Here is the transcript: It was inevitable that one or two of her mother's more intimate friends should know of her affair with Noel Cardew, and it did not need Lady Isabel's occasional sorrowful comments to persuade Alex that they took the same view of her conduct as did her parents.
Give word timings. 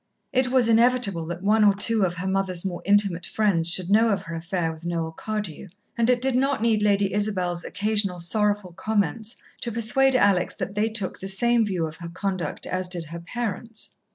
It 0.33 0.47
was 0.49 0.67
inevitable 0.67 1.27
that 1.27 1.43
one 1.43 1.63
or 1.63 1.75
two 1.75 2.01
of 2.05 2.15
her 2.15 2.25
mother's 2.27 2.65
more 2.65 2.81
intimate 2.85 3.27
friends 3.27 3.69
should 3.69 3.91
know 3.91 4.09
of 4.09 4.23
her 4.23 4.33
affair 4.33 4.71
with 4.73 4.83
Noel 4.83 5.11
Cardew, 5.11 5.67
and 5.95 6.09
it 6.09 6.23
did 6.23 6.33
not 6.33 6.59
need 6.59 6.81
Lady 6.81 7.13
Isabel's 7.13 7.63
occasional 7.63 8.19
sorrowful 8.19 8.73
comments 8.73 9.35
to 9.61 9.71
persuade 9.71 10.15
Alex 10.15 10.55
that 10.55 10.73
they 10.73 10.89
took 10.89 11.19
the 11.19 11.27
same 11.27 11.63
view 11.63 11.85
of 11.85 11.97
her 11.97 12.09
conduct 12.09 12.65
as 12.65 12.87
did 12.87 13.03
her 13.09 13.19
parents. 13.19 13.97